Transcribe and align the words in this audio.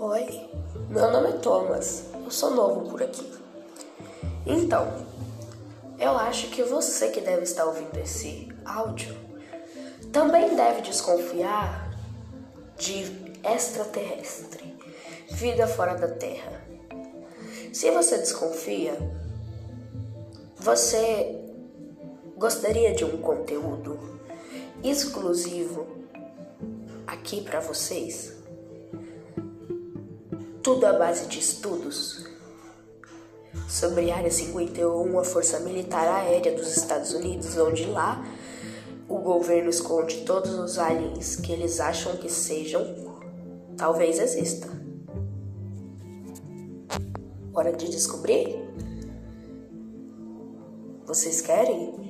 Oi, 0.00 0.48
meu 0.88 1.10
nome 1.10 1.30
é 1.30 1.32
Thomas. 1.38 2.04
Eu 2.24 2.30
sou 2.30 2.52
novo 2.52 2.88
por 2.88 3.02
aqui. 3.02 3.28
Então, 4.46 4.86
eu 5.98 6.12
acho 6.12 6.50
que 6.50 6.62
você 6.62 7.08
que 7.08 7.20
deve 7.20 7.42
estar 7.42 7.64
ouvindo 7.64 7.96
esse 7.98 8.46
áudio 8.64 9.12
também 10.12 10.54
deve 10.54 10.82
desconfiar 10.82 11.90
de 12.76 13.06
extraterrestre, 13.42 14.72
vida 15.32 15.66
fora 15.66 15.96
da 15.96 16.06
Terra. 16.06 16.62
Se 17.72 17.90
você 17.90 18.18
desconfia, 18.18 18.96
você 20.54 21.40
gostaria 22.36 22.94
de 22.94 23.04
um 23.04 23.20
conteúdo 23.20 23.98
exclusivo 24.80 25.88
aqui 27.04 27.40
para 27.40 27.58
vocês? 27.58 28.37
Tudo 30.68 30.84
à 30.84 30.92
base 30.92 31.28
de 31.28 31.38
estudos 31.38 32.26
sobre 33.66 34.10
a 34.10 34.16
Área 34.16 34.30
51, 34.30 35.18
a 35.18 35.24
Força 35.24 35.60
Militar 35.60 36.06
Aérea 36.06 36.54
dos 36.54 36.76
Estados 36.76 37.14
Unidos, 37.14 37.56
onde 37.56 37.86
lá 37.86 38.22
o 39.08 39.16
governo 39.16 39.70
esconde 39.70 40.26
todos 40.26 40.52
os 40.58 40.78
aliens 40.78 41.36
que 41.36 41.52
eles 41.52 41.80
acham 41.80 42.18
que 42.18 42.28
sejam, 42.28 42.84
talvez 43.78 44.18
exista. 44.18 44.68
Hora 47.54 47.72
de 47.72 47.88
descobrir? 47.88 48.62
Vocês 51.06 51.40
querem? 51.40 52.07